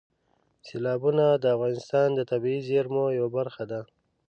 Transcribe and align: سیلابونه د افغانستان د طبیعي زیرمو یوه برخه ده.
سیلابونه 0.67 1.25
د 1.43 1.45
افغانستان 1.55 2.07
د 2.15 2.19
طبیعي 2.31 2.61
زیرمو 2.69 3.03
یوه 3.17 3.29
برخه 3.37 3.63
ده. 3.71 3.81